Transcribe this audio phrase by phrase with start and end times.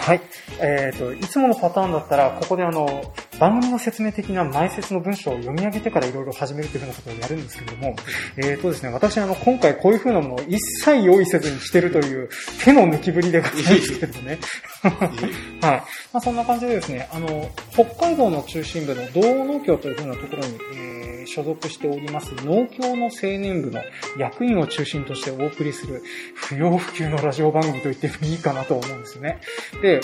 [0.00, 0.20] はい。
[0.60, 7.94] えっ、ー、と、いつものパターンだったら、ここであの、番組の説明的な前説の文章を読み上げてからいろいろ始めるというふうなことをやるんですけれども、
[8.36, 12.28] えっ、ー、とですね、私あの、今回こういうふうなものを一切用意せずにしてるという
[12.64, 14.38] 手の抜きぶりでございますけれどもね。
[14.82, 15.60] はい。
[15.60, 15.82] ま
[16.14, 20.99] あそんな感じでですね、あの、北海道の中心部の道農協というふうなところに、えー、
[21.30, 23.80] 所属しております農協の青年部の
[24.18, 26.02] 役員を中心としてお送りする
[26.34, 29.40] 不要不急のラジオ番組と言ってもいいかなと思うんですね。
[29.82, 30.00] で、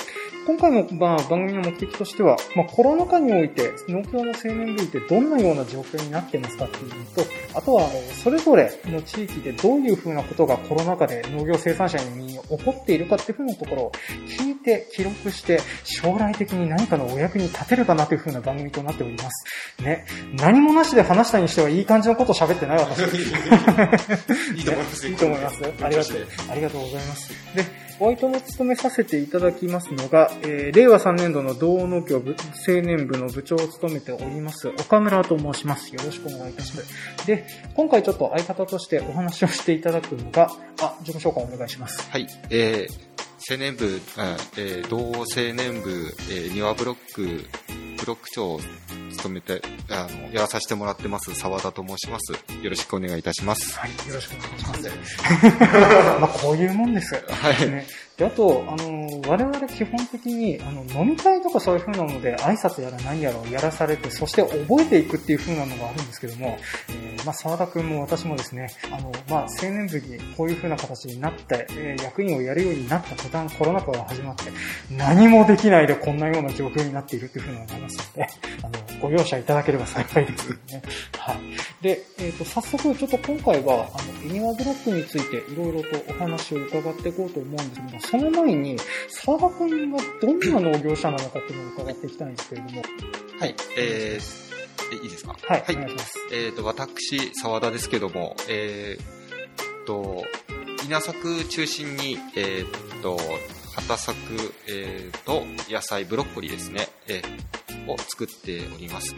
[0.46, 7.22] 今回の、まあ、番組の目的としては、まあ、コロナ禍において、農協の青年部ってどんなような状況になってますかっていうのと、
[7.54, 7.88] あとは、
[8.22, 13.92] それぞれの地域でどういうふうなことがコロナ禍で農業生産者に起こっているかっていうふうなところを
[14.28, 19.82] 聞て、記録して、将来的に何かのお役に立てるかなというふうな番組となっております。
[19.82, 20.04] ね。
[20.34, 23.00] 何もなしで話したにしてはいい感じのことを喋ってない私。
[24.56, 25.06] いいと思います。
[25.08, 25.62] いいと思います。
[25.64, 26.26] ありがとう。
[26.50, 27.30] ありがとうございます。
[27.54, 27.64] で、
[27.98, 32.36] お相手も務めさせていただきますのが、えー、令和3年度の道農協部
[32.68, 35.94] 青年部の部長を務めております、岡村と申します。
[35.94, 37.26] よろしくお願いいたします。
[37.26, 40.50] で、今回ちょっと相方としてお話をしていただくのが、
[40.80, 42.10] あ、自己紹介お願いします。
[42.10, 43.05] はい、えー、
[43.48, 44.00] 青年部、
[44.56, 47.44] えー、同青年部、えー、庭ブロック、
[47.98, 48.60] ブロック長を
[49.16, 52.32] 務めて、あの、やらさせてもらってます、沢田と申します。
[52.62, 53.78] よろしくお願いいたします。
[53.78, 55.58] はい、よろしくお願いします。
[56.20, 57.14] まあ、こういうもんです。
[57.14, 57.70] はい。
[57.70, 74.44] ね、で、あと、あの、我々基本的に、あの、飲み会とかそういう風なので、挨拶やら何やらをやらされて、そして覚えていくっていう風なのがあるんですけども、えー、まあ、沢田くんも私もですね、あの、まあ、青年部にこういう風な形になって、えー、役員をやるようになった途端、コロナ禍が始まって、
[74.90, 78.28] 何もできないでこんなような状況になっているっていう風なのがありますので、
[78.62, 80.82] あの、ご容赦いただければ幸いですね。
[81.18, 81.36] はい。
[81.82, 87.70] で、えっ、ー、と、早速、ちょっと今回は、あの、エニワブロックについていろいろとお話を伺っていこうと思うんです
[88.10, 88.76] けどその前に、
[89.08, 92.82] 沢田君がどんな農業者なのかっていうのを伺っていきたいんですけれども。
[93.38, 95.36] はい、えー、いいですか？
[95.42, 96.18] はい、はい、お願いします。
[96.32, 100.24] えっ、ー、と、私、沢田ですけども、えー、と、
[100.84, 103.18] 稲作中心に、えー、と、
[103.76, 104.16] 畑作、
[104.68, 109.14] えー、と、野菜、ブロッコリーですね、えー、を作っております。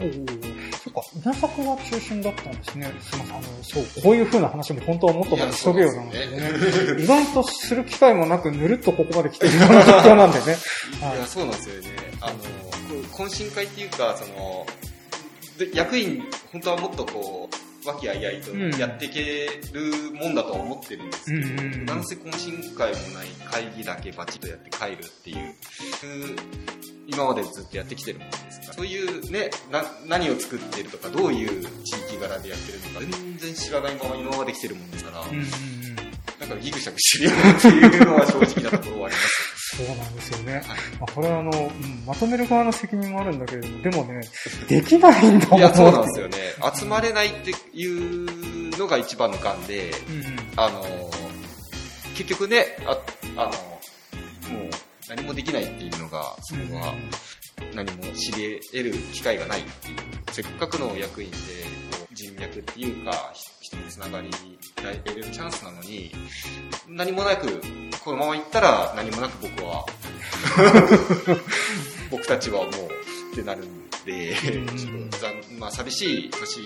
[0.00, 0.10] おお、
[0.76, 2.92] そっか、稲作が中心だったんですね。
[3.00, 6.40] すみません、あの、そう、こういう風な話も本当はもっとまでしとげようなんでね。
[7.02, 10.44] 意外とする機会もなく、ぬるっとここまで来ているような状況なんでね。
[11.16, 11.88] いや、そうなんですよね。
[12.20, 12.36] あの、
[13.12, 14.66] 懇親会っていうか、その、
[15.72, 25.54] 役員、本当はもっとこう、和気あいあいとやっていけるもんだとは思ってるんですけど、うん、なんせ懇親会もない会議だけバチッとやって帰るっていう、
[27.06, 36.10] 今までずっとやってきてるもんですから、そういうね、な、何を作ってるとか、どういう地域柄でやってるのか、全然知らないまま今まで来てるもんですから、うんうん
[36.50, 39.49] からギクシャクしてるよっていうのは正直なところはあります。
[39.76, 40.54] そうなんですよね。
[40.54, 40.66] はい、ま
[41.08, 44.20] あ、これはあの、うん、まとめる側の責任もあるんだけれども、でもね、
[44.68, 45.58] できないんだもん。
[45.58, 46.38] いや、そうなんですよね。
[46.74, 51.10] 集まれないっていうのが一番の癌で、うん、あの、
[52.16, 52.98] 結局ね、あ
[53.36, 53.50] あの、
[54.52, 54.70] もう
[55.08, 56.94] 何もできないっていうのが、そこは、
[57.74, 59.96] 何も知り得る機会がないっていう。
[60.32, 61.36] せっかくの役員で、
[62.12, 63.32] 人脈っていうか、
[63.70, 64.28] 人につながり
[64.82, 66.10] られるチャンスなのに、
[66.88, 67.60] 何もなく、
[68.02, 69.86] このまま行ったら何もなく僕は
[72.10, 72.70] 僕たちはもう
[73.32, 76.58] ってなるんで、ちょっとまあ寂しい年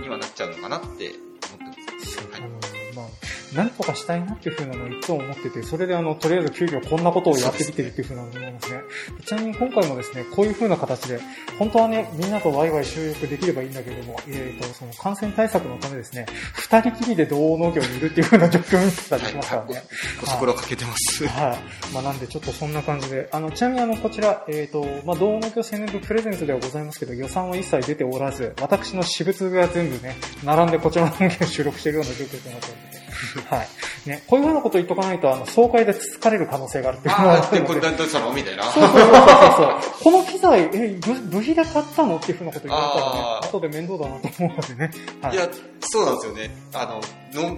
[0.00, 2.18] にはなっちゃうのかなって思ってます。
[2.18, 8.80] はい何とかしたいなっていうふうなのをいつも思ってて、それであの、とりあえず急遽こんなことをやってみてるっていうふうなのを思いますね。
[9.24, 11.20] ちなみに今回もですね、こういうふうな形で、
[11.58, 19.82] 本当はね、みんなとワイワイ収録できればいいんだけれども、えっ、ー、と、その感染対策のためですね、二人きりで同農業にいるっていうふうな状況になったりしますからね。
[20.20, 21.26] ご足労かけてます。
[21.26, 21.92] はい。
[21.92, 32.99] まあなんでちょっとそんな感じで、あの、ちなみにあの、こちら、えっ、ー、と、まあ同農業青年部プレゼントではございますけど、予算は一切出ておらず、私の私物が全部ね、並んでこちらの音源を収録しているような状況となっております。
[33.48, 33.68] はい。
[34.08, 37.34] ね、こういうふうなこと言っとかないと、あの、総会でつつかれる可能性があるっていうのは。
[37.34, 38.64] ああ、これどうしたのみたいな。
[38.64, 44.90] そうそうそうそうこの機材、え、部部費で買ったのっていうふうなこと言われたらね、後で面倒だなと思うのでね。
[45.22, 45.48] はい、いや、
[45.80, 46.50] そうなんですよね。
[46.72, 47.48] あの、の、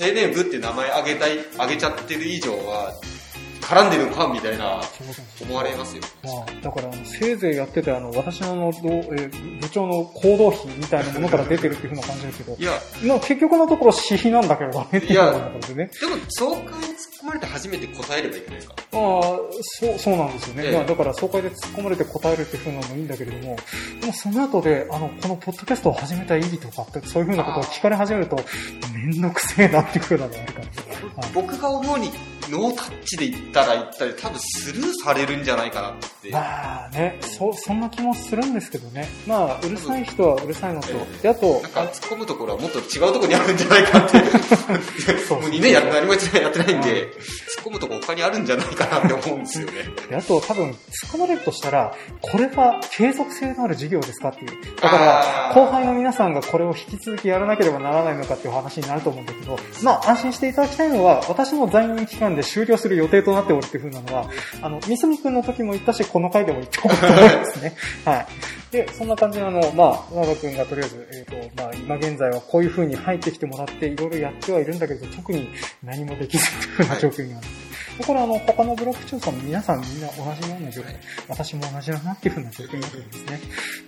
[0.00, 2.92] 青年部って名前あげたい、あげちゃってる以上は、
[3.70, 4.80] 絡んでるファンみたいな
[5.40, 6.02] 思われますよ。
[6.24, 8.72] まあ、だから、せいぜいやってて、あの、私のあの、
[9.12, 9.30] え
[9.60, 12.72] 部長の行動費みたいなものから出てるっていうふうな感じですけど、いや、
[13.06, 15.88] まあ、結局のところ私費なんだけどね、いや、でね。
[16.00, 16.72] でも、総会に突っ
[17.22, 18.74] 込まれて初めて答えればいいじゃないですか。
[18.74, 19.00] ああ、
[19.60, 20.62] そう、そうなんですよね。
[20.66, 23.56] ええ、まあ、だから、総会で突っ込まれて答えるっていうふうなのもいいんだけれども、
[24.00, 28.36] でもその後で、あの、このポッドキャストを始めた意義とかって、そういうふうなことを聞かれ始めると、
[28.92, 32.10] めんどくせえなっていうふうなのがあるから、僕が思うに、
[32.50, 36.30] ノータッチで行ったら行ったり、多分スルーされるんじゃないかなって。
[36.30, 39.08] まあね、そ、そんな気もするんですけどね。
[39.26, 40.88] まあ、うるさい人はうるさいのと、
[41.22, 44.20] で、あとなん、か突っ込むところはもっと違うところにあるんじゃないかって。
[45.28, 47.10] そうもう2年や何もやってないんで、
[47.56, 49.72] 突っ込むところ他にあるんじゃないかなって思うんですよね。
[50.08, 50.76] であと多分突っ
[51.12, 54.76] 込まれるとしたら、これは継続性のある事業ですかっていう。
[54.76, 64.30] だから、後輩の皆さんがこれを引き続きやらなければならないのかっていう話になると思うんだけど、まあ安心していただきたいのは、私の在任期間で終了する予定となっておるっていう風なのは、
[64.62, 67.74] あの、みすみくんの時も言ったし、この回でも言っておくと思いますね。
[68.04, 68.26] はい。
[68.70, 75.48] で、そんな感じであの、まあ、長くんがとりあえず、えっ、と、まあ、今現在はこういう風に入ってきてもらって、いろいろやってはいるんだけど、特に
[75.82, 77.46] 何もできずという風な状況にある。
[78.00, 80.96] これあの、他のブロック調査も皆さんみんな同じような状態、
[81.28, 83.40] 私も同じだなっていう風な状況になってるんですね。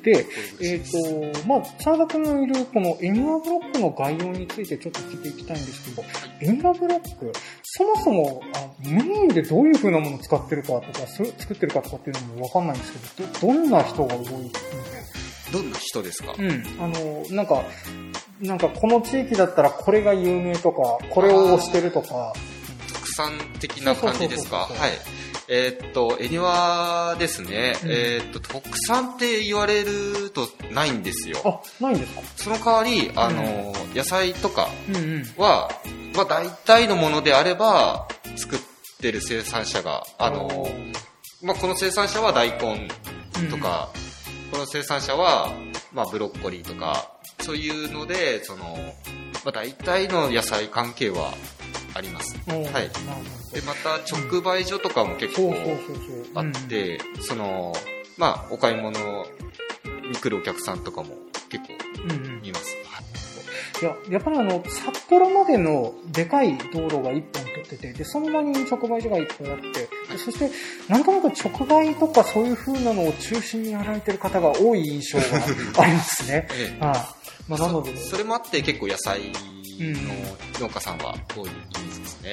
[0.03, 0.26] で、
[0.61, 6.05] えっ、と、まあ、沢田君のいるこのエニワブロックの概要についてちょっと聞いていきたいんですけど、
[6.41, 7.32] エニワブロック、
[7.62, 14.59] そもそもあメインでどういう風なものを使ってるかとか、それ作ってるかとかっていうのもわかんないんですけど、ど、どんな人が多いので、
[15.53, 16.35] どんな人ですか？
[16.38, 17.64] うん、あの、なんか、
[18.41, 22.32] なんかこの地域だったらこれが有名とか、これを推してるとか、
[23.12, 24.69] 特産的な感じですか？
[24.69, 24.93] はい。
[25.49, 27.91] えーっと、エニワですね、うん。
[27.91, 31.38] えーっと、特産って言われるとないんですよ。
[31.44, 32.23] あ、ないんですか？
[32.37, 35.25] その代わり、あの、野菜とかうんうん。
[35.37, 35.69] は、
[36.14, 38.59] まあ大体のものであれば、作っ
[39.00, 40.69] てる生産者が、あの、
[41.43, 42.88] まあこの生産者は大根
[43.50, 43.91] とか、
[44.50, 45.53] この生産者は、
[45.93, 48.79] まあブロッコリーとか、そういうので、その、
[49.44, 51.35] まあ大体の野菜関係は
[51.94, 52.37] あります。
[52.49, 52.91] はい
[53.53, 55.55] で、また直売所とかも結構。
[56.35, 57.75] あって、その、
[58.17, 58.99] まあお買い物
[60.09, 61.11] に来るお客さんとかも
[61.49, 61.75] 結構
[62.05, 62.47] うん、うんうん。
[62.47, 62.83] います。
[63.83, 70.50] いや、やっぱりあの、札幌までのでかい道路が一本取ってて、で、その周りに直売所がいっぱいあって、でそして、
[70.88, 75.25] なんとなく直売とかそういう風なのを中心にやられてる方が多い印象が
[75.83, 76.47] ありますね。
[76.55, 76.99] ええはい。
[77.49, 79.33] まあ、なので、そそれもあって結構野菜
[79.81, 80.13] の
[80.61, 82.31] 農家さんは多いイメージですね？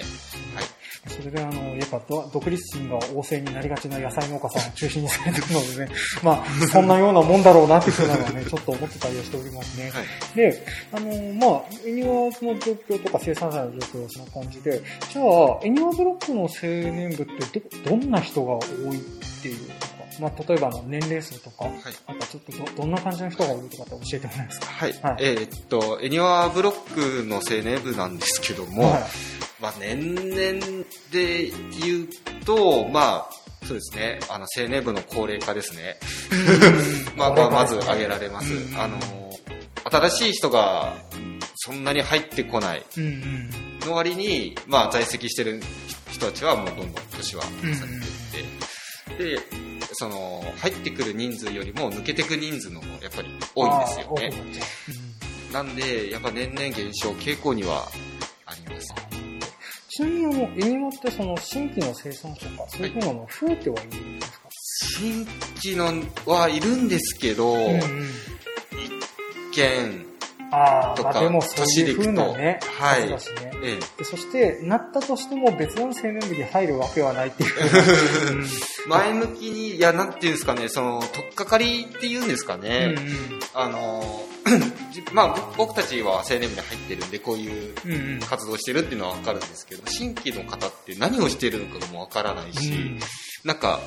[0.55, 0.65] はい。
[1.07, 5.91] それであの、やっぱど独立心が旺盛になりがちな野菜農家さんを中心にされてるのでね、
[6.21, 9.89] まあ、そんなようなもんだろうなっていうふうなのはね、 ちょっと思ってたりはしておりますね。
[9.91, 10.05] はい。
[10.35, 11.07] で、あの、
[11.51, 14.81] まあ、エニワの状況とか生産者の状況はそんな感じで、
[15.11, 15.25] じゃあ、
[15.63, 16.47] エニワブロックの青
[16.93, 18.59] 年部ってど、どんな人が多
[18.93, 19.01] いっ
[19.41, 19.69] ていう
[20.19, 21.73] まあ、例えばあの年齢数とか、はい。
[22.07, 24.65] なんかちょっとど、どんな感じの人が多いとかって教えてもらえますか？
[24.67, 24.93] はい。
[25.01, 29.03] はいえーっと、エニワブロックの青年部なんですけども、はい
[29.61, 31.51] まあ年々で
[31.81, 33.29] 言うと、まあ、
[33.65, 35.97] そうですね、あの、青年部の高齢化ですね。
[37.17, 38.53] まあ、まあ、まず挙げられます。
[38.53, 38.97] うんあの、
[39.91, 40.93] 新しい人が
[41.57, 42.83] そんなに入ってこない。
[43.85, 45.61] の割に、まあ、在籍してる
[46.09, 47.77] 人たちはもうどんどん年は重ね
[48.31, 48.45] てい
[49.15, 49.39] って、で、
[49.99, 54.31] その、入ってくる人数よりも抜けてく人数の方がやっぱり多いんですよね。
[55.51, 57.85] なんで、やっぱ年々減少傾向には
[58.45, 58.93] あります。
[59.89, 64.49] ちなみにあの、エニワってその新規の生産者とか、そういうふうなの増えてはいるんですか、
[64.95, 65.27] 新
[65.61, 67.79] 規のはいるんですけど、うんうん
[69.51, 70.05] 一見、
[70.51, 73.51] ああ、とかまあでもそういう風なね、はいしね。
[73.61, 77.49] ええ、でそして、なったとしても別の青年部に入るわけはないっていう。
[78.85, 82.95] うん前向きに、いや、なんていうんですかね、その、とっかかりっていうんですかね、
[83.53, 84.23] あの、
[84.91, 88.13] じ まあ、僕たちは青年部に入ってるんで、こういううんうん。
[88.13, 92.73] うん活動してるっていうのはわかるんですけど、新規の方って何をしてるのかもわからないし、
[93.43, 93.79] なんか、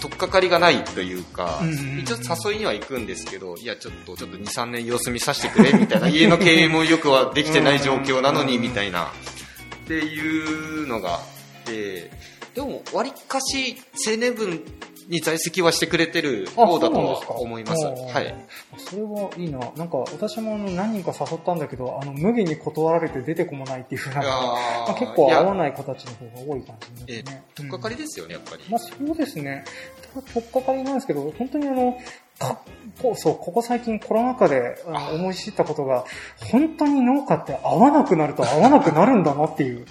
[0.00, 1.98] とっかかりがないというか、うんうんうん。
[2.00, 11.20] 一応誘いには行くんですけど、いや、ちょっと、ちょっと2、3年様子見させてくれ、みたいな、家の経営もよくはできてない状況なのに、みたいな、っていうのがあっ
[11.64, 12.10] て、
[12.54, 14.64] でも、割かし青年部
[15.08, 17.84] に在籍はしてくれてる方だとは思います。
[17.84, 18.34] はい。
[18.78, 19.58] それはいいな。
[19.76, 27.44] なんか、私も何人か誘ったんだけど、あの、無限に断られて出てこないっていうふうな、まああ、結構合わいない形の方が多い感じになやえってね。
[27.54, 28.62] とっかかりですよね、やっぱり。
[28.70, 29.64] まあそうですね。
[30.32, 31.98] とっかかりなんですけど、本当にあの、か
[33.00, 36.04] こうそう、ここ最近コロナ禍で思い知ったことが、
[36.50, 39.84] 本当に農家って合わなくなると合わなくなるんだなっていう。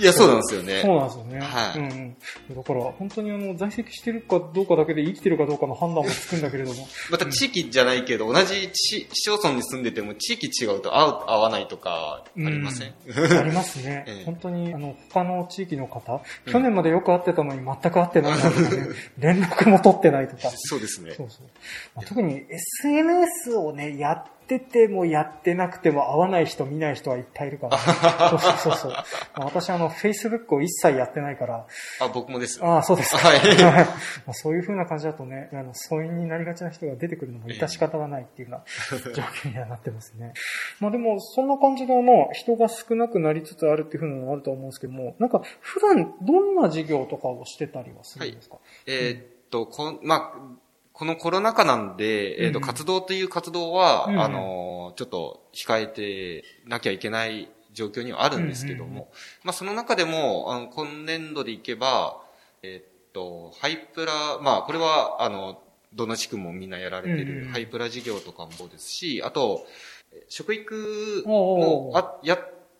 [0.00, 0.80] いや、 そうなんですよね。
[0.82, 1.40] そうなんですよね。
[1.40, 2.16] はいうん
[2.50, 2.56] うん。
[2.56, 6.86] だから、本当にあの、在籍してるかどうかだけで生きてるかどうかの判断もつくんだけれども。
[7.10, 12.94] また地域じゃないけど、同じ市市町村に住んでても地域違うと合う、合わないとかありません、
[13.38, 14.04] ありますね。
[14.06, 20.50] ええ本当に、あの、他の地域の方、去年までよく会ってたのに全く会ってないなとかね、連絡も取ってないとか。
[20.54, 21.12] そうですね。
[21.14, 21.46] そうそうそう。
[21.94, 22.44] まあ、特に
[22.84, 27.78] SNS をね、やっててもやってなくても会わない人見ない人はいっぱいいるから。
[27.78, 28.92] そ うそうそうそう。
[28.92, 29.04] ま
[29.36, 31.66] あ、私あの、Facebook を一切やってないから。
[32.00, 32.64] あ、僕もです。
[32.64, 33.28] ああ、そうですか。
[33.28, 33.38] はい
[34.26, 38.64] まあそういう風な感じだとね、あの、疎遠になりがちな人が出てくるのも致し方がないっていうような
[39.12, 40.32] 状況にはなってますね。
[40.80, 50.67] まあでも、そんな感じで、まあ、人が少なくなりつつあるっていう風なのがあると思うんですけども、なんか、普段どんな授業とかをしてたりはするんですか、えーっと、こ、まあ、
[50.98, 59.04] このコロナ禍なんで、えーっと、うん活動という活動は、うんあの、ちょっと控えてなきゃいけない状況にはあるんですけども、うんうん
[59.44, 62.20] まあ、その中でも、あの今年度でいけば、
[62.64, 65.62] えーっと、ハイプラ、まあ、これは、あの、
[65.94, 69.66] どの地区もみんなやられてるハイプラ事業とかもそうですし、あと、
[70.28, 72.38] 食育もあやっ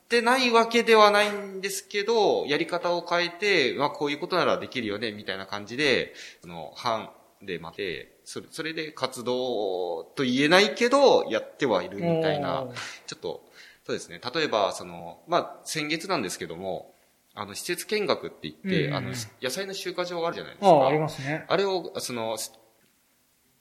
[0.08, 7.10] てないわけではないんですけど、やり方を変えて、まあこういうことならできるよね、みたいな感じで、その、班
[7.42, 12.66] で待って、それ、それで活動と言えないけど、やってはいるみたいな
[13.06, 13.44] ちょっと、
[13.84, 14.20] そうですね。
[14.34, 16.94] 例えば、その、まあ先月なんですけども、
[17.34, 20.68] あの、施設見学って言って、うんあの、野菜の集荷場があるじゃないですか。
[20.68, 21.44] ああ、ありますね。
[21.48, 22.36] あれを、その、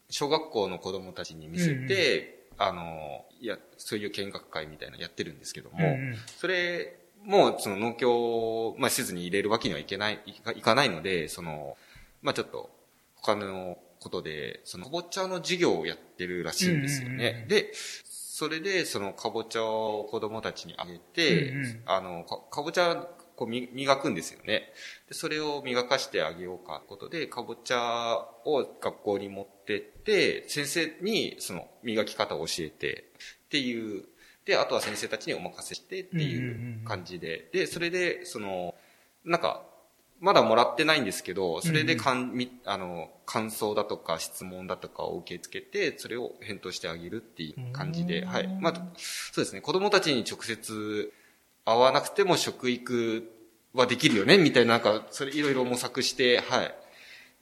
[0.10, 11.78] 小学校の子供たちに見せて、あの、いや、そういう見学会みたいなのやってるんですけども、うんうんそれも、その農協、まあ、施設に入れるわけにはいけない、いかいかないので、その、
[12.22, 12.70] まあ、ちょっと、
[13.28, 17.10] 他のことで、その、かぼちゃの授業をやってるらしいんですよ。
[17.10, 22.96] ねで、それで、その、かぼちゃを子供たちにあげて、うんうんあの、かかぼちゃ、
[23.36, 24.72] こう、み磨くんですよね。
[25.10, 33.12] で、それを磨かしてあげようかことで、かぼちゃを学校に持ってって、先生にその磨き方を教えて
[33.46, 34.06] っていう、
[34.46, 38.76] で、あとは先生たちにお任せしてっていう感じで、で、それで、その、
[39.26, 39.67] なんか、
[40.20, 48.58] まだもらってないんですけど、それでかん、みあの、感想だとか質問だとかを受け付けて、それを返答してあげるっていう感じで、うんはい。
[48.60, 51.14] まあ、そうですね、子供たちに直接
[51.66, 53.30] 会わなくても食育
[53.74, 56.76] はできるよね、みたいな、なんか、それいろいろ模索して、はい。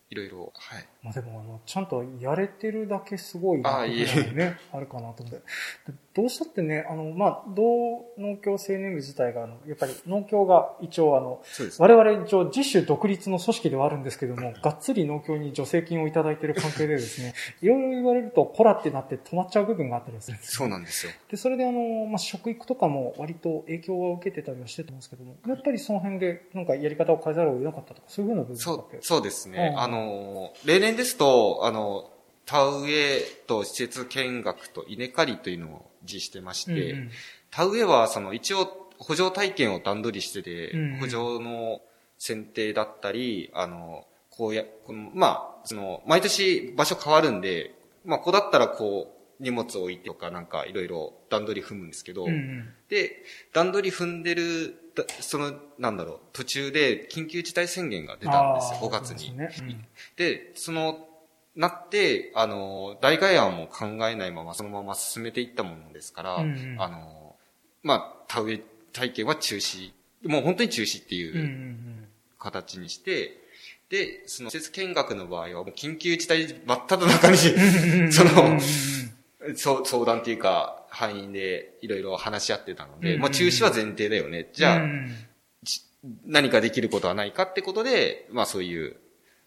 [0.09, 0.87] いろいろ、はい。
[1.05, 5.37] まあでもあの、ちゃんとやれてるだけすごいなってあいね、 あるかなと思って。
[5.37, 11.41] でどうしたってね、あの、まあ、同農協青年部自体が、あの、やっぱり農協が一応あの。
[11.77, 21.11] 我々一応自主独立の組織ではあるんですけども、 がっつり農協に助成金をいただいている関係でですね、いろいろ言われるとコラってなって止まっちゃう部分があったりするんですよそうなんですよ。
[21.29, 29.71] で、それであの、まあ、食育とかも割と影響は受けてたりはしてたんですけども、やっぱりその辺でなんかやり方を変えざるを得なかったとか、そういうふうな部分そう、そうですね。
[29.73, 32.11] うんあの、例年ですと、あの、
[32.45, 37.11] 田植えと施設見学と稲刈りというのを実施してまして、うんうん。
[37.51, 40.99] 田植えは、その、一応、補助体験を段取りしてて、うんうん。
[40.99, 41.81] 補助の
[42.17, 47.73] 選定だったり、あの、こうや、この、まあ、その、毎年場所変わるんで、
[48.05, 52.73] まあ、ここだったらこう、荷物置いてとかなんかいろいろ段取り踏むんですけど、うんうん。
[52.89, 53.23] で、
[53.53, 54.75] 段取り踏んでる、だ
[55.21, 59.37] その、なんだろう、途中で緊急事態宣言が出たんですよ、あー5月に。
[59.37, 59.87] ですね。
[60.15, 61.07] で、その、
[61.55, 66.81] なって、あの、代替案も考えないまま、そのまま進めていったものですから、うんうん。
[66.81, 67.35] あの、
[67.83, 68.61] まあ、田植え
[68.91, 69.91] 体験は中止、
[70.23, 72.07] もう本当に中止ってうんうんういうん。
[72.39, 73.37] 形にして、
[73.89, 77.37] で、その施設見学の場合は、もう緊急事態真っ只中に、
[78.03, 78.11] うん。
[78.11, 84.47] そうんうんうんの、相談っていうか、範囲でいろいろ話し合ってたので、まあ中止は前提だよね。
[84.53, 84.81] じゃあ、
[86.25, 88.93] 何かできることはないかってことで、まあそういう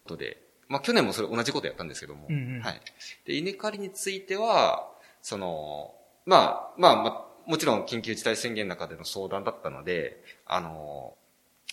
[0.04, 2.80] ことで、まあ去年もそれ同じことやったんですけども、うんうんはい。
[3.24, 4.90] で、稲刈りについては、
[5.22, 5.94] その、
[6.26, 11.16] まあ、まあ、まあ、もちろん緊急事態宣言の中での相談だったので、あの、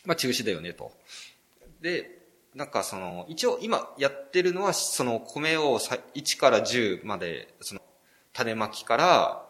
[0.06, 0.94] まあ中止だよねと。
[1.82, 2.22] で、
[2.54, 7.82] なんかその、一応今やってるのは、その米をさ1から10まで、その、
[8.32, 9.46] 種まきから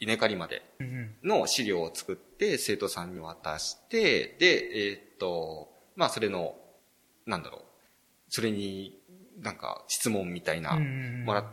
[0.00, 6.54] 稲刈りまでうんの資料を作って生徒さんに渡して、で、えーっと、まあそれの、
[7.26, 7.62] なんだろう、
[8.28, 8.96] それに
[9.40, 11.44] なんか質問みたいな、もらっ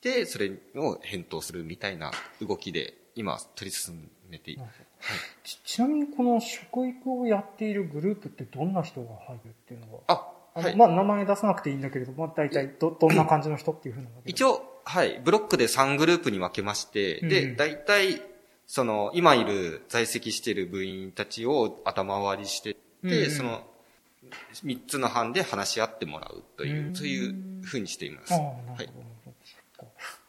[0.00, 4.84] て、それを返答するみたいな動きで、今取り進めていなるほど。
[5.42, 10.00] ちちなみにこの食育をやっているグループってどんな人が入るっていうのは？
[10.08, 10.12] あ、
[10.60, 10.72] はい。
[10.72, 18.22] あのまあ、名前出さなくていいんだけれども、まあ、大体ど、 どんな感じの人っていうふうな一応、はい、ブロックで3グループに分けまして、うんで、大体、
[18.66, 23.30] その、今いる在籍している部員たちを頭割りしてって、うんうん。
[23.30, 23.62] その、
[24.64, 26.96] 3つの班で話し合ってもらうという、うん。
[26.96, 28.32] そういう風にしています。
[28.32, 28.76] ああ、なるほど。
[28.76, 28.88] はい。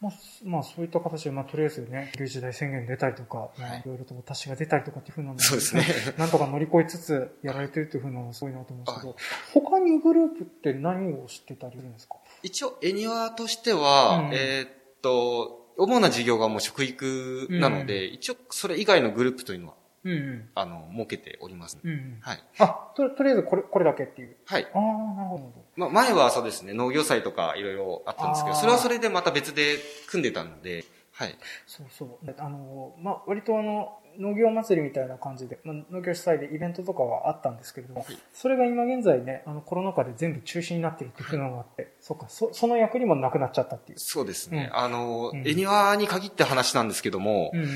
[0.00, 0.12] まあ、
[0.44, 3.82] まあ、そういった形で、まあ、とりあえずね、流時代宣言出たりとか、はい。
[3.82, 5.84] いろいろと私が出たりとかっていうふうなのそうですね。
[6.18, 9.16] なんとか乗り越えつつやられてるっていうふうなのがすごいなと思うんですけど、
[9.54, 12.16] 他にグループって何を知ってたりするんですか？
[12.42, 14.70] 一応、エニワとしては、うんえーっ
[15.02, 20.48] と、主な事業がもう食育なので、一応、それ以外のグループというのは、うんうん。
[20.54, 22.18] あの、設けております、うんうん。
[22.22, 22.42] はい。
[22.58, 24.36] あ、と、とりあえずこれ、これだけっていう。
[24.46, 24.66] はい。
[24.72, 25.52] ああ、なるほど。
[25.76, 29.78] まあ、前はそうですね、農業祭とかいろいろあったんですけど、それはそれでまた別で
[30.08, 31.36] 組んでたので、はい。
[31.66, 32.34] そうそう。
[32.38, 43.98] あの、まあ、割とあの、農業祭りみたいな感じで、まあ、農業主催でイベントとかはあったんですけれども、はいそれが今現在ね、あの、コロナ禍で全部中止になってるっていうのがあって、そっか、そ、その役にもなくなっちゃったっていう。
[43.98, 44.70] そうですね。
[44.72, 47.68] うんあの、うんエニワに限って話なんですけども、うんうん。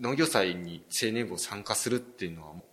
[0.00, 2.64] 農業祭に青年部を参加するっていうのはも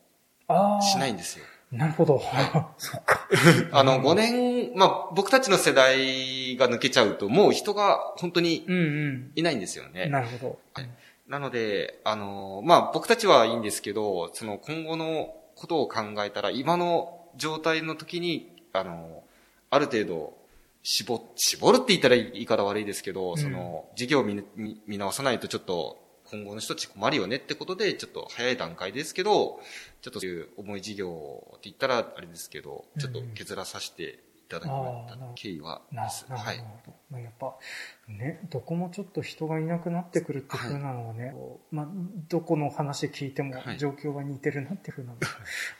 [0.47, 0.79] ああ。
[0.79, 1.45] うしないんですよ。
[1.71, 2.21] なるほど。
[2.77, 3.27] そっか。
[3.74, 9.93] あの、5年、まあ、僕たちの世代が抜けちゃうと、もう人が本当にうんいないんですようん。
[9.93, 10.05] ね。
[10.05, 10.59] なるほど。
[10.74, 10.89] はい
[11.27, 19.24] なので、あの、まあ、僕たちはいいんですけど、その今後のことを考えたら、今の状態の時に、あの、
[19.69, 20.38] ある程度、
[20.84, 23.38] 絞、絞るって言ったら言い方悪いですけど、ん。
[23.38, 29.60] その、事業を見見見直さないとちょっと、今後の人たち困るよねってことで、ちょっと早い段階ですけど、
[30.01, 34.15] ちょっとそういう重い事業って言ったらあれですけど、ちょっと削らさせてい
[34.48, 36.25] ただきましたあー経緯はす。
[36.30, 36.58] はい。
[37.10, 37.56] まあ、やっぱ、
[38.08, 41.88] ね、どこもちょっと人がいなくなってくるっていう風なのはね、こうまあ、
[42.27, 43.77] どこの話聞いてもはい。
[43.77, 45.27] 状況が似てるなっていう風なのが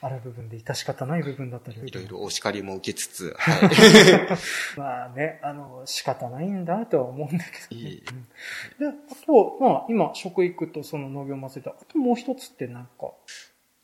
[0.02, 1.78] ある部分で致し方ない部分だったり。
[1.86, 3.70] いろいろお叱りも受けつつ、 はい。
[4.78, 7.82] まあね、あの、仕方ないんだとは思うんだけど、ね。
[7.82, 13.12] いえいで、あと、まあ、今、食育とその農業祭りと、あともう一つってなんか、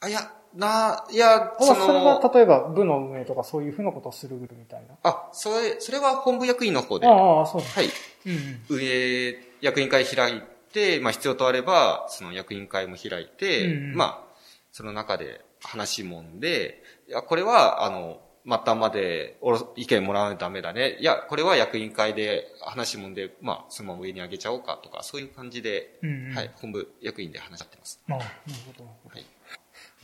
[0.01, 0.21] あ、いや、
[0.55, 4.97] な、いや、あそそれがの、例えば部の運営とかそういう風なことをするみたいな。
[5.03, 7.83] あ、それ、それは本部役員の方で、はああ、そうです。
[7.83, 7.87] い、
[8.27, 8.61] うんうん。
[8.69, 10.43] 運営役員会開い
[10.73, 14.35] て、まあ必要とあれば、その役員会も開いて、うんうんまあ、
[14.71, 20.99] その中で話もんで、いや、これは、あの、末端までおろ意見もらわないとダメだね。
[21.01, 28.01] いや、これは役員会で話もんで、まあ、そのまま上に上げちゃおうかとか、そういう感じで、うんうんはい、本部役員で話し合ってます。
[28.11, 28.31] ああ、なる
[28.67, 28.85] ほど。
[29.09, 29.25] はい。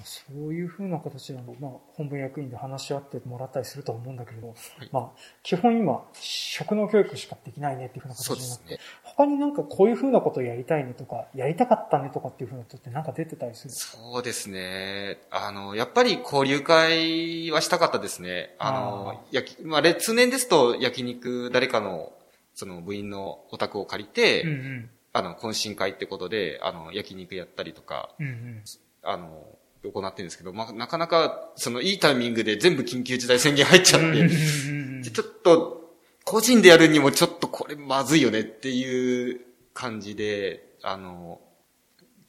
[0.04, 4.54] そういう風な形であの、まあ、本部役員で話し合ってもらったりすると思うんだけれど、
[4.92, 5.10] まあ、
[5.42, 8.80] 基本今、職能教育しかできないねっていう風なそう形になって、ね。
[9.02, 15.18] 他になんかこういう風なことをやりたいねとか、やりたかったねとかっていう風なことってなんか出てたりするそうですね。
[15.30, 18.54] あの、やっぱり交流会はしたかったですね。
[18.58, 22.12] あの、焼き、まあ、れ通年ですと焼肉、誰かの、
[22.54, 24.90] その部員のお宅を借りて、うんうん。
[25.12, 28.62] あの、懇親会ってことで、あの、焼肉やったりとか、うんうん。
[29.02, 29.44] あの、
[29.82, 35.80] 行ってるんですけど、まあ、なかなか、その、いいタイミングで全部緊急事態宣言入っちゃって、ちょっと、
[36.24, 39.40] 個人でやるにもちょっとこれまずいよねっていう
[39.72, 41.40] 感じで、あの、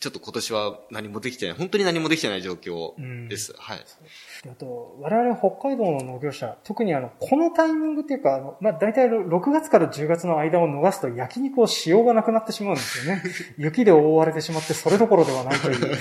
[0.01, 3.53] ちょっと今年は何もできてない、本当に何もできてない状況です。
[3.55, 3.77] はい。
[4.43, 13.21] であと、我々北海道の農業者、特にあの、このタイミングっていうか、あの、まあ、大体6月から10月の間を逃すと焼肉をしようがなくなってしまうんですよね。
[13.59, 15.81] 雪で覆われてしまって、それどころではないという。
[15.85, 15.95] ね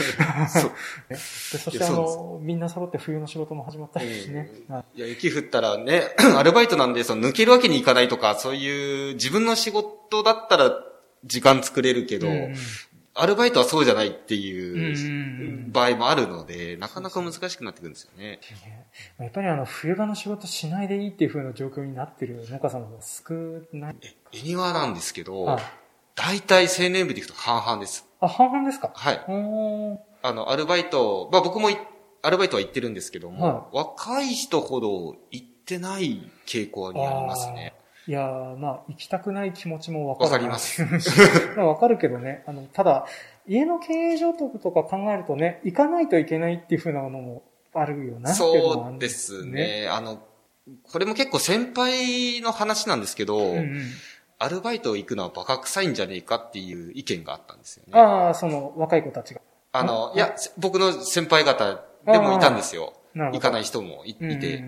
[1.10, 4.50] でそしてあの、みんな揃って冬の仕事も始まったりしてね。
[4.66, 6.04] はいいや、雪降ったらね、
[6.38, 10.72] アルバイトなんで、その抜けるわけにいかないとか、そういう自分の仕事だったら
[11.24, 12.54] 時間作れるけど、うん
[13.14, 18.40] アルバイトはそうじゃないっていううん場合もあるので、なかなか難しくなってくるんですよね。
[18.64, 18.86] ね
[19.18, 23.96] やっぱりあの、冬場の仕事しないでいいっていう風な状況になってる農家さんの方が少ない。
[24.32, 25.62] エニワなんですけど、はい
[26.16, 28.06] 大体青年部でいくと半々です。
[28.20, 28.90] あ、半々ですか？
[28.94, 29.24] はい。
[30.22, 31.78] あの、アルバイト、まあ僕もい
[32.20, 37.72] アルバイトは行ってるんですけども、は若い人ほど行ってない傾向にありますね。
[38.06, 40.32] いやー、まあ、行きたくない気持ちもわかるな。
[40.32, 40.82] わかります
[41.56, 42.42] まあわかるけどね。
[42.46, 43.06] あの、ただ、
[43.46, 47.42] 家の経営状況とか考えるとね、行かないといけないっていう風なのも
[47.74, 49.88] あるよなっていうのもあるそうですね。
[49.90, 50.18] あの、
[50.90, 53.80] これも結構先輩の話なんですけど、うんうん。
[54.38, 58.00] アルバイト行くのはバカ臭いんじゃねえかっていう意見があったんですよね。
[58.00, 59.40] ああ、その、若い子たちが。
[59.72, 62.94] あの、いや、僕の先輩方でもいたんですよ。
[63.14, 64.64] 行かない人もいいて、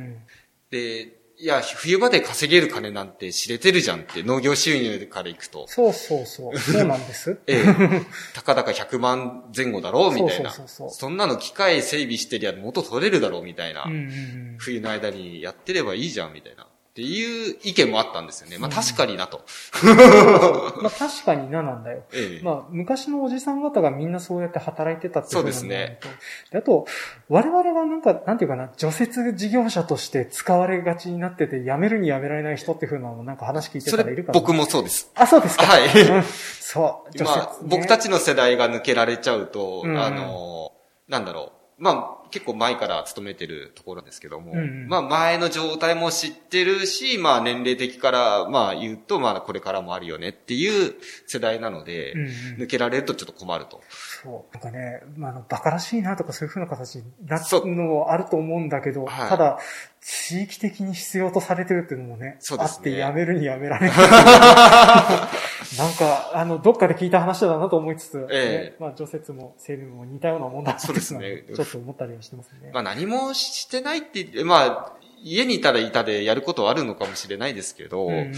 [0.70, 5.66] で、いや、冬場で稼げる金なんて知れてるじゃんって、農業収入から行くと。
[5.66, 6.54] そうそうそう。
[6.56, 7.36] そうなんです。
[7.48, 8.02] ええ、
[8.32, 10.50] たかだか100万前後だろうみたいな。
[10.52, 13.82] そうそうそうそうそんなの機械整備してりゃ元取れるだろうみたいな。
[13.82, 14.56] うんうんうん。
[14.58, 16.68] 冬の間にやってればいいじゃんみたいな。
[16.92, 18.58] っていう意見もあったんですよね。
[18.58, 19.40] まあ確かになと。
[19.82, 22.02] まあ確かにななんだよ。
[22.12, 22.44] ええ。
[22.44, 26.50] まあ昔のおじさん方がみんなそうやって働いてたっていそうですねあると。
[26.50, 26.86] であと、
[27.30, 34.34] 我々はなんか、なんていうかな、除雪事業者として使われがちになってて、辞めるに辞められない人っていうふうなのもなんか話聞いてそたらいるかな。
[34.34, 35.10] れ僕もそうです。
[35.14, 35.64] あ、そうですか。
[35.64, 36.22] はいうん
[36.60, 37.16] そう。
[37.16, 40.72] 除雪、まあ、僕たちの世代が抜けられちゃうと、うんあの、
[41.08, 41.82] なんだろう。
[41.82, 44.88] まあ、結構前から勤めてるところですけども、うんうん。
[44.88, 50.94] まあ前の状態も知ってるし、まあ年齢的から、まあ言うと、まあこれからもあるよねっていう
[51.26, 52.28] 世代なので、うんうん。
[52.62, 53.80] 抜けられるとちょっと困ると。
[54.22, 54.54] そう。
[54.54, 57.68] なんかね、まあ、あの、馬鹿らしいなとかそういう風な形になっそう。
[57.68, 59.28] のもあると思うんだけど、はい。
[59.28, 59.58] ただ、
[60.00, 62.76] 地域的に必要とされてるっていうのもね、そうですね。
[62.78, 63.96] あってやめるにやめられない。
[65.78, 68.70] なんか、あの、どっかで聞いた話だなと思いつつ、ええ。
[68.70, 71.44] ねまあ、除雪も整備も似たようなもんだなそうですね。
[71.54, 72.70] ちょっと思ったりはしてますね。
[72.72, 78.32] まあ何もしてないって言って、まあ、家にいたらいたでやることはあるのかもしれないですけど、うんうん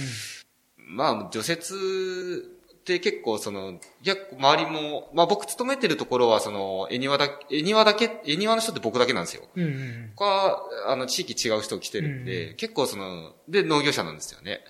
[0.77, 1.75] まあ、除雪
[2.85, 9.45] って結構その、いや、周りも、まあ僕勤めてるところはその、恵庭だ、恵庭だけ、恵庭の人って僕だけなんですよ。
[9.57, 14.61] うんうん他は、あの、地域違う人来てるんで、うん結構その、で、農業者なんですよね。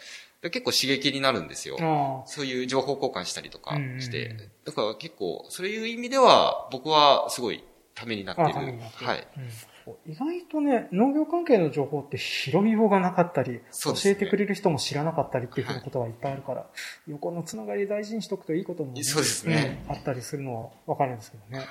[0.41, 1.77] で結構刺激になるんですよ。
[1.81, 4.27] あそういう情報交換したりとかして。
[4.27, 7.63] うんうんうんだから結構、そういう意味では、僕はすごい
[7.95, 8.55] ためになってあ、る。
[8.55, 9.29] はい。
[9.37, 10.13] うん。
[10.13, 13.63] 意外とね、農業関係の情報って拾いようがなかったり、ね。
[14.07, 16.67] えてくれる人も知らなかったりっていうふうなことがいっぱいあるから、
[17.07, 19.85] 横のつながり大事にしとくといいことも、そうですね。
[19.89, 21.59] うんあったりするのはわかるんですけどね。
[21.59, 21.67] はい。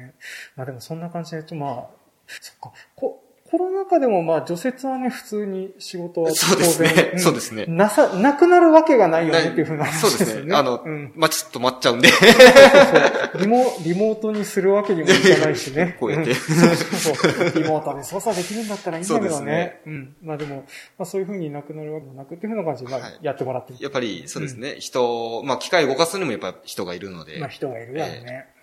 [0.00, 0.14] ね。
[0.56, 1.90] まあでもそんな感じで、まあ、
[2.26, 3.23] そっか、こ
[3.56, 10.34] コロナ禍でもまあ除雪はね、普通に仕事は当然そうですねんそうですねなさ、なくなるわけがないよねっていうふうなそう話ですよね。
[10.34, 10.56] ですね。
[10.56, 11.12] あの、うん。
[11.14, 12.08] まあ、ちょっと待っちゃうんで。
[12.08, 15.96] そうそうリモ、リモートにするわけにもいかないしね。
[16.00, 17.62] こうやってんそうそうそう。
[17.62, 19.80] リモートで操作できるんだったらいいんだけどねそうですね。
[19.86, 20.16] うん。
[20.24, 23.78] まあでも、まあそういうふうになくなるわけもなくっていうふうな感じで、まはいあやってもらってる。
[23.80, 24.76] やっぱり、そうですね。
[24.80, 27.38] 人、まあ、機械動かすにもやっぱ人がいるので。
[27.38, 28.46] まあ人がいるだろうね。
[28.48, 28.53] うん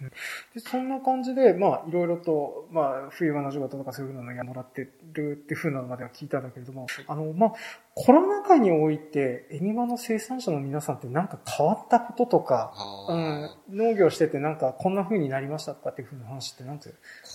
[0.54, 4.82] で、そんな感じで、まあいろいろと、まあ冬場の仕事とかそういうのをもらって
[5.14, 7.54] るっていうふうなのまでは聞いたんだけれども、あの、まあ
[7.94, 16.90] コロナ禍において、エニマの生産者の皆さんってなんか変わったこととか、あうんー、農業しててなんかこんな風になりましたとかっていう風な話ってなんて？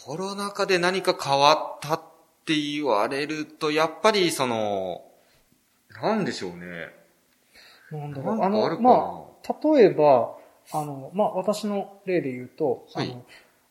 [0.05, 2.01] コロナ禍で何か変わったっ
[2.45, 5.03] て言われると、やっぱりその、
[6.03, 6.89] なんでしょうね。
[7.91, 8.41] なんだろう。
[8.41, 10.37] ああの、まあ、例えば、
[10.73, 13.25] あの、まあ、私の例で言うと、はいあの、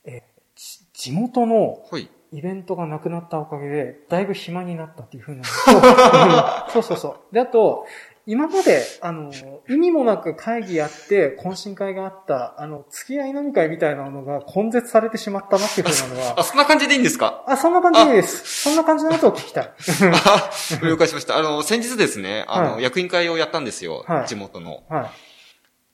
[0.05, 0.23] え、
[0.55, 2.09] ち地元のはい。
[2.31, 7.33] イベントがなくなったおかげで、だいぶ暇になったっていう風なのと、 そうそうそう。
[7.33, 7.85] で、あと、
[8.25, 9.31] 今まで、あの、
[9.69, 17.43] 意味もなく会議やって、懇親会があった、あの、付き合い飲み会みたいなのが根絶されてしまったなっていう風なのは、 あ、そんな感じでいいんですか？
[17.47, 18.63] あ、そんな感じでいいです。
[18.63, 19.71] そんな感じのやつを聞きたい。
[19.71, 20.49] あ、
[20.83, 21.37] 了解しました。
[21.37, 24.03] あの、先日ですね、あの、はい役員会をやったんですよ。
[24.07, 24.83] はい地元の。
[24.89, 25.05] はい。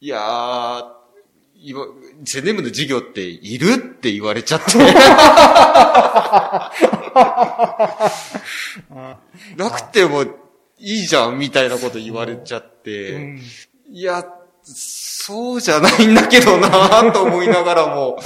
[0.03, 0.83] いやー、
[1.57, 1.85] いわ、
[2.23, 4.71] ゼネムの授業っているって言われちゃって。
[4.95, 6.71] あ
[9.55, 10.23] なくても
[10.79, 13.11] いいじゃんみたいなこと言われちゃって。
[13.13, 13.41] うん。
[13.91, 14.25] いや、
[14.63, 18.19] そうじゃないんだけどなと思いながらも、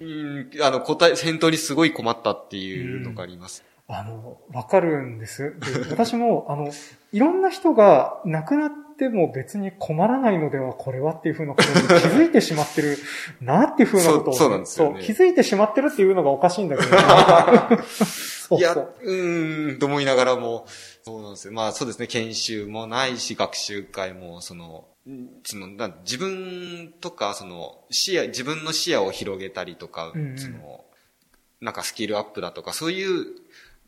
[0.00, 3.62] うん、あの、答え、返答にすごい困ったっていうのがあります。
[3.90, 5.54] あの、わかるんです。
[5.60, 6.70] で私も、 あの、
[7.12, 12.98] いろんな人が亡くなっても別に困らないのでは、これはっていうふうなことに気づいてしまってる
[13.40, 16.88] なっていうふうなことを、そうそうなんですよねそう気づいてしまってるっていうのがおかしいんだけど、
[17.86, 20.66] そういや、そうん、と思いながらも、
[21.02, 21.54] そうなんですよ。
[21.54, 30.84] まあそうですね、研修もないし、学習会も、その、んその、な自分とか、その、視野、自分の視野を広げたりとか、うんうんその、
[31.60, 33.26] なんかスキルアップだとか、そういう、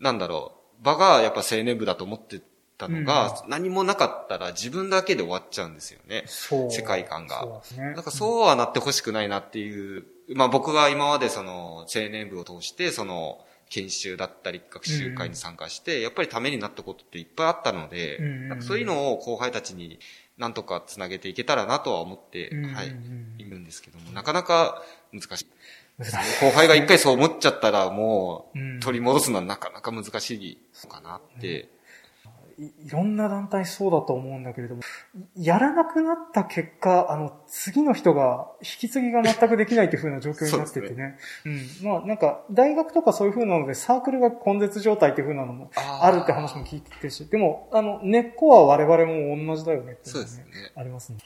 [0.00, 2.40] なんだろう、場がやっぱ青年部だと思って
[2.78, 6.24] たのが、何もなかったら自分だけで終わっちゃうんですよね。
[6.26, 7.84] そう世界観がそうですね。
[7.92, 20.00] なんかそうはなってほしくないなっていう、まあ僕が今までその青年部を通してその研修だったり学習会に参加して、やっぱりためになったことっていっぱいあったので、うんうんうんなんかそういうのを後輩たちに
[20.38, 22.86] なんとかつなげていけたらなとは思って、うんうんうんはい、
[23.38, 24.82] いるんですけども、なかなか
[25.12, 25.46] 難しい。
[26.40, 28.76] 後輩が一回そう思っちゃったらもうん。
[28.76, 31.68] う取り戻すのはなかなか難しいのかなって、
[32.60, 34.82] いいろんな団体そうだと思うんだけれども、
[35.34, 41.16] やらなくなった結果、あの、次の人が、引き継ぎが全くできないという風な状況になっててね。
[41.46, 41.66] うん。
[41.82, 50.52] まあ、なんか、大学とかそういう風なので、サークルが根絶状態っていう風なのもあるって話も聞いてるし、でも、あの、根っこは我々も同じだよねってうですよね。
[50.76, 51.18] ありますね。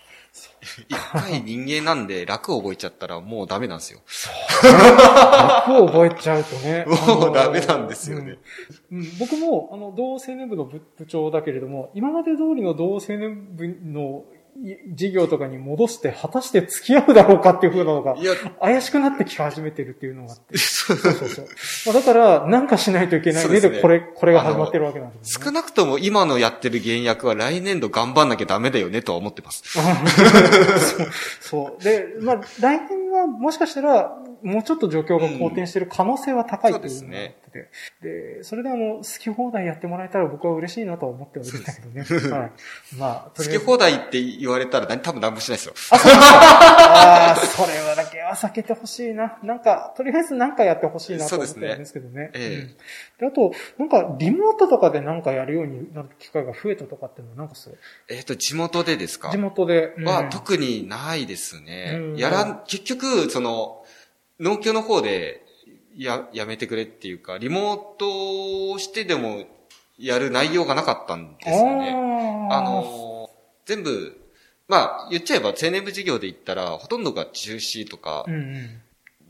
[0.88, 4.00] 一回人間なんで楽を覚えちゃったらもうダメなんですよ。
[4.64, 6.84] 楽を覚えちゃうとね。
[7.06, 8.38] もうダメなんですよね。
[8.90, 8.98] うん。
[8.98, 14.24] うん僕も、あの、同青年部の部部長象だけれども、今まで通りの同青年部の
[14.94, 18.14] 事業とかに戻して、果たして付き合うだろうかっていう風なのが、
[18.60, 20.56] 怪しくなってき始めてるっていうのがあって。
[20.58, 21.46] そうそうそう。
[21.86, 29.64] まあ、だから、なんかしないといけないねで、これ、これが始まってるわけなんです、ね、少なくとも今のやってる原役は来年度頑張んなきゃダメだよねとは思ってます。
[31.40, 31.82] そう。
[31.82, 42.02] で、まあ、来年はもしかしたら、もうちょっと状況が好転してる可能性は高いというって、うん、で、それであの、好き放題やってもらえたら僕は嬉しいなとは思っておるんだけどね。
[42.30, 42.50] はい。
[42.98, 45.74] まあ、好き放題って言われたら何多分何もしないですよ。
[45.92, 49.38] あ、そうああ、それはだけは避けてほしいな。
[49.42, 52.30] なんか、とりあえず何かやってほしいなと思ってるんですけどね。
[52.34, 52.76] ええ、うん、
[53.18, 57.78] で、あと、なんか、リモートとかで何かやるようになる機会が増えたとかっていうのはなんかそう？
[58.10, 59.30] えっ、と、地元でですか？
[59.30, 59.94] 地元で。
[60.04, 62.14] は、特にないですね。
[62.16, 63.84] やら結局、その、
[64.40, 65.44] 農協の方で
[65.96, 69.44] や、やめてくれっていうか、リモートをしてでも
[69.98, 71.90] やる内容がなかったんですよね。
[72.50, 73.30] あの、
[73.66, 74.20] 全部、
[74.68, 78.24] まあ、言っちゃえば青年部事業で言ったら、ほとんどが中止とか、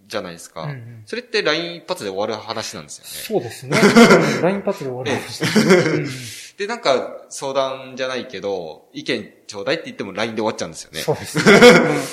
[0.07, 0.63] じゃないですか。
[0.63, 3.11] うんうん、それって LINE 一発で終わる話なんですよね。
[3.11, 3.79] そうですね。
[4.43, 5.43] LINE 一発で終わる話
[6.57, 11.01] でなんか相談じゃないけど、意見ちょうだいって言っても LINE で終わっちゃうんですよね。
[11.01, 11.45] そうですね。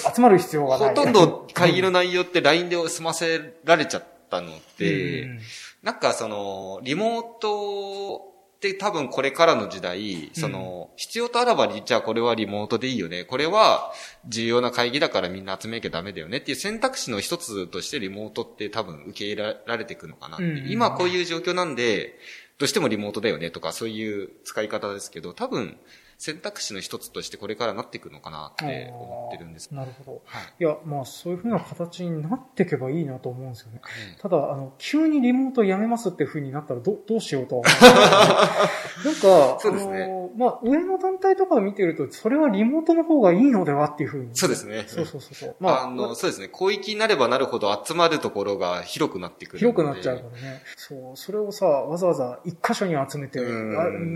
[0.08, 0.90] うん、集まる必要がない。
[0.90, 5.40] ほとんど会議の内容って LINE で済ませられちゃったので、うん、
[5.84, 13.24] なんかその、リモートって多分これからの時代、その、必要とあらば、じゃあこれはリモートでいいよね。
[13.24, 13.92] これは
[14.28, 20.64] 重要な会議だからみんな集めなきゃダメだよねっていう選択肢の一つとしてリモートって多分受け入れられていくのかなって。
[20.68, 22.20] 今こういう状況なんで、
[22.62, 25.78] どうしてもリモートだよねとかそういう使い方ですけど、多分
[26.22, 29.72] 選択肢の一つとしてこれからなっていくのかなって思ってるんです。
[29.72, 30.22] なるほど。
[30.24, 33.82] はい、いや、まあそういうふうな形になっていけばいいなと思うんですよね。
[34.22, 37.74] ただ、あの、急にリモートやめますっていうふうになったらどどうしようとは思う
[39.04, 40.04] なんか、そうですね。
[40.04, 44.30] あの、まあ上の団体とかを見てると、それはリモートの方がいいのではっていうふうに。
[44.36, 44.84] そうですね。
[44.86, 45.56] そうそうそう。
[45.60, 46.52] まあ、あの、そうですね。
[46.54, 50.62] 広域になればなるほど集まるところが広くなってくる広くなっちゃうからね。
[50.78, 53.50] そう、それをさ、わざわざ一箇所に集めてる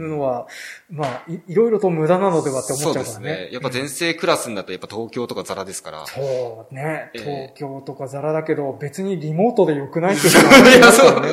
[0.08, 0.46] のは、
[0.92, 3.06] まあい、いろいろと無駄なのではって思っちゃうからね。
[3.06, 3.50] そうですね。
[3.52, 6.06] やっぱ全盛クラスになるとやっぱ東京とかザラですから。
[6.06, 7.12] そうね。
[7.14, 11.30] 東京とかザラだけど、別にリモートでよくないっていうのは、ね、いや、そう ね。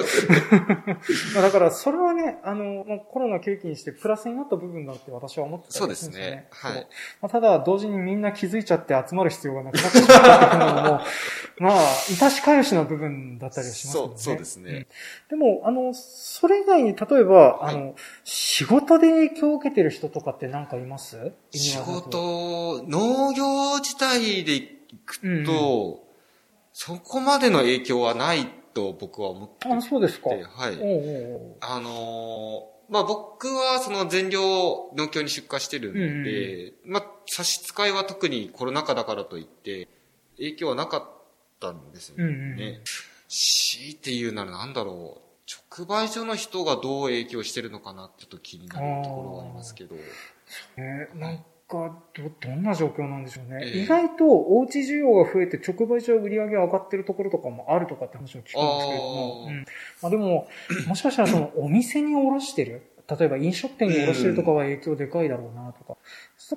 [1.34, 6.46] だから、それはね、あの、コロナ契機にしてプラスになった部分だって私は思ってたそうですね。
[6.50, 6.86] はい。
[7.20, 11.00] まあ、ただ、同時にみんな気づいちゃって集まる必要がなくなってしまったっていうのも、
[11.58, 14.04] まあ、致し返しな部分だったりはしますね。
[14.04, 14.86] そう、そうですね。
[15.28, 17.94] でも、あの、それ以外に、例えば、あの、
[18.24, 21.32] 仕事で影響を受けてる人とかって何かいます？
[21.50, 24.68] 仕事、農業自体でい
[25.04, 25.44] くと、うん、
[26.72, 29.74] そこまでの影響はないと僕は思ってて。
[29.74, 30.30] あ、そうですか。
[30.30, 30.40] はい。
[31.60, 34.40] あのまあ僕はその全量
[34.94, 39.88] 農協に出荷してるんで、うんうん、まあ差し支えは特にコロナ禍だからといって
[40.36, 41.10] 影響はなかっ
[41.58, 42.24] たんですよね。
[42.24, 42.80] うんうん、
[43.28, 45.22] 強いて言うならなんだろう。
[45.76, 49.96] 直売所の人がどう影響してるのかなってちょっと気になるところはありますけど。
[50.76, 51.38] えー、なん
[51.68, 53.60] かど、どんな状況なんでしょうね。
[53.62, 58.58] えー、意外とおうち需要が増えて直売所売り上げ上がってるところとかもあるとかって話を聞くんですけ
[58.92, 59.46] れども。
[59.48, 59.64] うん、
[60.02, 60.48] まあでも、
[60.86, 62.82] もしかしたらその お店に卸してる。
[63.18, 65.96] 例えば飲食店に卸してるとかは影響でかいだろうなとか、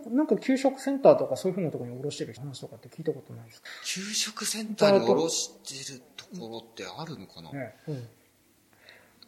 [0.05, 3.67] うん、なんか給食センターとかそういうふうなところに卸してる話とかって聞いたことないですか？
[3.83, 8.07] 給食センターに卸してるところってあるのかな、ねうん、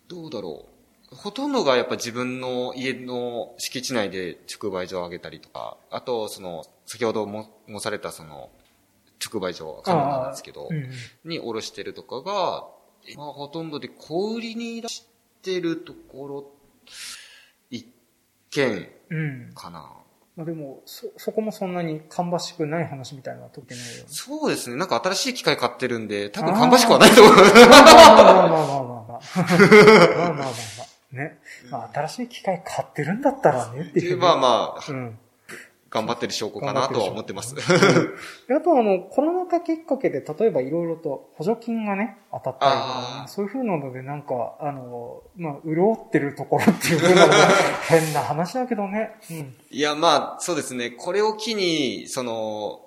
[0.08, 0.77] どうだろう？
[1.12, 8.50] ほとんどがやっぱ自分の家の敷地内で直売所を上げたりとか、あと、その、先ほども申されたその、
[9.26, 10.90] 直売所、カナダなんですけど、うん、
[11.30, 12.68] に卸してるとかが、
[13.08, 15.08] 今ほとんどで小売りに出し
[15.42, 16.52] てるところ
[17.70, 17.88] 一
[18.50, 18.90] 件
[19.56, 19.80] かな。
[19.80, 19.86] うん、
[20.36, 24.04] まあでも、そ、そこもそんなに芳しくない話みたいな時ないよね。
[24.08, 24.76] そうですね。
[24.76, 27.36] なんか新しい機械買ってるんで、多分芳しくはないと思う。
[27.36, 28.98] まあまあまあまあまあ。
[28.98, 30.97] ま あまあまあまあまあ。
[31.12, 31.40] ね。
[31.72, 34.92] まあ新しい機械買ってるんだったらねっていう、まあまあ。
[34.92, 35.20] うん。
[35.90, 37.56] 頑張ってる証拠かなとは思ってます。
[37.58, 47.34] あとあの、コロナ禍きっかけで、例えばいろいろと補助金がね、当たったりとか、そういう風なのでなんか、あの、まあ、潤ってるところっていう風なの
[47.88, 49.12] 変な話だけどね。
[49.32, 50.92] うん、いや、まあ、そうですね。
[50.92, 52.82] これを機に、その、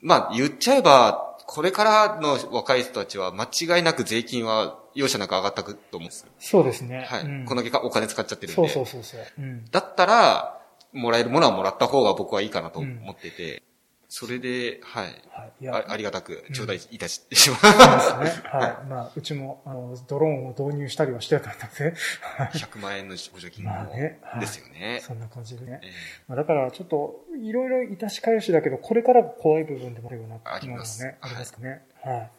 [0.00, 3.44] まあ、言っちゃえば、これからの若い人たちは間
[3.76, 6.26] 違いなく税金は容赦なく上がったと思うんです。
[6.38, 7.06] そうですね。
[7.08, 7.22] はい。
[7.22, 8.62] うん、この結果お金使っちゃってるんで。
[8.62, 9.20] そうそうそうそう。
[9.38, 10.60] うん、だったら、
[10.92, 13.62] もらえるものはもらった方が僕はいいかなと思ってて。
[14.10, 15.04] それで、はい。
[15.30, 15.64] はい。
[15.64, 18.48] いあありがたく頂戴いたし、うんしまそうですね。
[18.50, 18.86] はい。
[18.88, 21.84] まあ、うちも、あの、ドローンを導入したりはしてたので、
[22.22, 25.02] はい100万円の補助金まあねはいですよね。
[25.02, 25.80] そんな感じでね。
[25.82, 25.90] え
[26.26, 31.82] まあ、だから、ちょっと、いろいろ致し返しだけど、これから怖い部分でもあるような、ありますね、あはいりますかね。
[32.02, 32.30] はい。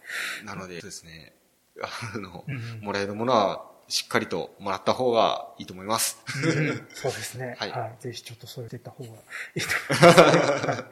[0.42, 1.34] えなので、そうですね。
[1.82, 2.82] あの、うんうん。
[2.82, 6.22] もらえるものはしっかりともらった方がいいと思います。
[6.46, 7.56] うんそうですね。
[7.60, 7.92] は はい。
[8.00, 8.04] い。
[8.04, 9.14] ぜひちょっとそうやっていった方がい
[9.56, 10.84] いと思います、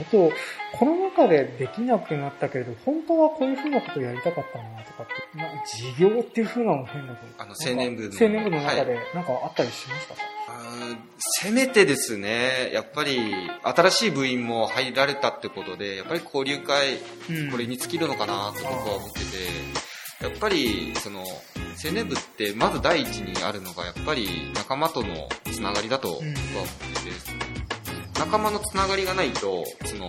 [0.00, 0.32] あと、
[0.72, 7.42] コロナ禍でできなくなったけれど、本当はこういうふうなことやりたかったなとかって、まあ、事業っていうふうなのも変だけど。
[7.42, 8.14] あの青年部の。
[8.20, 16.98] 青年部の中で、なんかあったりしましたか、あーせめてですね、やっぱり新しい部員も入られたってことで、やっぱり交流会、
[17.30, 17.50] うん。
[17.52, 19.91] これに尽きるのかなと僕は思ってて、
[20.22, 21.20] やっぱりその
[21.84, 30.08] 青年部ってまず第一にあるのがやっぱり仲間とのつながりだと僕は思ってて、仲間のつながりがないと、その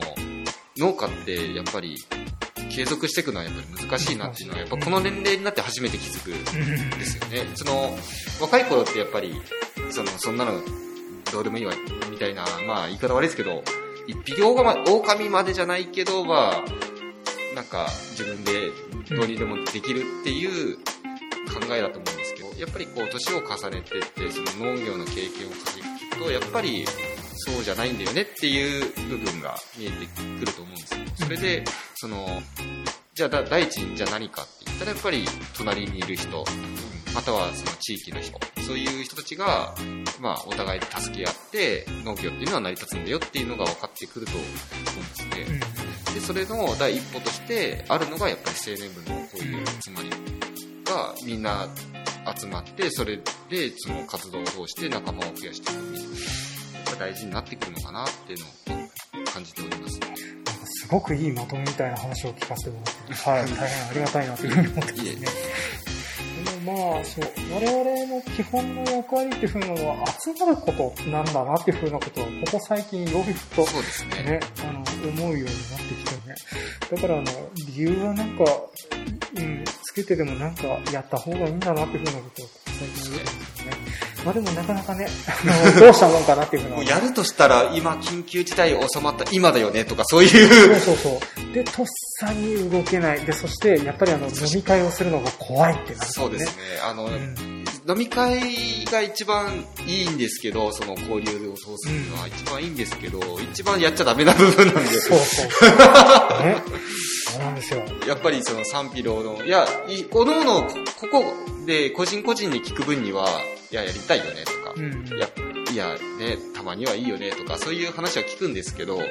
[0.77, 1.97] 農家ってやっぱり
[2.69, 7.47] 継続していくのはやっぱり難しいなっていうのは、やっぱこの年齢になって初めて気づくうんですよね。
[7.55, 7.97] その、
[8.41, 9.39] 若い頃ってやっぱり、
[9.91, 10.59] その、そんなの
[11.31, 11.73] どうでもいいわ、
[12.09, 13.63] みたいな、まあ言い方悪いですけど、
[14.07, 16.63] 一匹狼狼までじゃないけど、まあ、
[17.55, 18.71] なんか自分で
[19.15, 20.77] どうにでもできるっていう
[21.53, 26.85] 考えだと思うんですけど、やっぱりこう、年を重ねてって、その農業の経験を重ねていくと、やっぱり、
[27.45, 30.05] そうじゃないんだよねっていう部分が見えて
[30.39, 30.99] くると思うんですよ。
[31.15, 31.63] それで、
[31.95, 32.41] その、
[33.13, 36.43] じゃあ第一にじゃあ何かって言ったらやっぱり隣にいる人、
[37.13, 39.75] またはその地域の人、そういう人たちが、
[40.19, 44.59] まあお互いで助け合って農業っていうのは成り立つんだよっていうのが分かってくると思うんで
[45.15, 45.59] すね。
[46.13, 50.09] で、それの第一歩としてあるのがやっぱり青年部のこういう集まり
[50.85, 51.67] がみんな
[52.37, 53.17] 集まって、それ
[53.49, 56.13] でその活動を通して仲間を増やしていくみたいな
[56.93, 59.99] が大事になってくるのかなっていうのを感じております。
[59.99, 65.15] なんかすごくいいまとめみたいな話を聞かせてもらって、はい、 大変ありがたいなというふうに思ってますね。
[66.45, 74.23] でもまあ、そう、我々の基本の役割っていうのは集まることなんだなっていうふうなことを、ここ最近よくとそうですね。
[74.23, 76.35] ね、あの、思うようになってきてね。
[76.91, 78.43] だからあの、理由はなんか、
[79.35, 84.03] うん、つけてでもなんかやった方がいいんだなっていうふうなことを最近言うんですよね。
[84.25, 86.75] まあでもなかなかね、あの、どうしたもんかなっていうふうな。
[86.77, 90.79] もうやるとしたら、今、緊急事態収まった今だよねとか、そういう。
[90.79, 91.53] そうそうそう。
[91.53, 91.85] で、とっ
[92.19, 93.25] さに動けない。
[93.25, 96.63] で、そして、やっぱりあの、飲み会をするのが怖いってなるそうですね。
[96.83, 103.19] あの、うん飲み会が一番いいんですけど、その交流を通すのは一番いいんですけど、
[103.51, 105.45] 一番やっちゃダメな部分なんで、そうそう。
[106.43, 106.63] ね。
[107.25, 107.83] そうなんですよ。
[108.07, 111.33] やっぱりその賛否両論、いや、いおのおの、こここ
[111.65, 113.27] で個人個人に聞く分には、
[113.71, 115.07] いや、やりたいよねとか、うん。
[115.07, 115.29] いや、
[115.71, 119.01] いや、ね、たまにはいいよねとか、そういう話は聞くんですけど、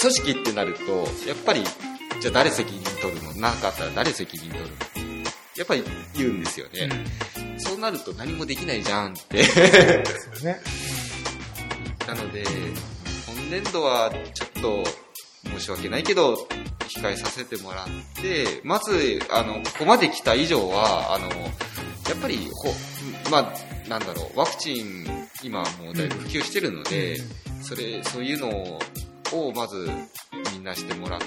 [0.00, 1.64] 組織ってなると、やっぱり、
[2.20, 3.32] じゃあ誰責任取るの？
[3.34, 4.76] なかったら誰責任取るの？
[5.56, 5.82] やっぱり
[6.14, 6.88] 言うんですよね。
[6.90, 7.06] うん。
[7.82, 9.38] なると何もできないじゃんって。
[9.38, 10.60] ですよね。
[12.06, 12.44] なので、
[13.26, 14.84] 今年度はちょっと
[15.50, 16.48] 申し訳ないけど、
[16.88, 21.28] 控えさせてもらって、まず、あの、ここまで来た以上は、あの、
[22.08, 22.72] やっぱり、ほ、
[23.30, 25.04] まあ、なんだろう、ワクチン、
[25.42, 27.20] 今もうだいぶ普及してるので、
[27.62, 28.48] それ、そういうの
[29.32, 29.90] を、まず、
[30.52, 31.20] みんなしてもらっ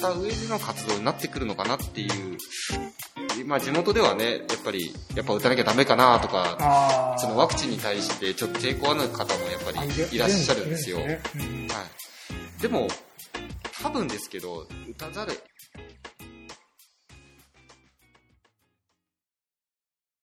[0.00, 2.38] た上での活動になってくるのかなっていう、
[3.46, 7.16] まあ地元ではね、やっぱり、やっぱ打たなきゃダメかなとか。
[7.18, 10.98] そのワクチンに対してちょっと抵抗ある方もやっぱりいらっしゃるんですよ。
[10.98, 11.20] はい。
[12.60, 12.88] でも、
[13.82, 15.32] 多分ですけど、打たざる